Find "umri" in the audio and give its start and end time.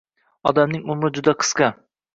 0.95-1.13